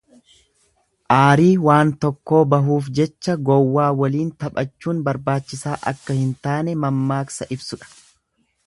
[1.15, 7.97] Aarii waan tokkoo bahuuf jecha gowwaa waliin taphachuun barbaachisaa akka hin taane mammaaksa ibsudha.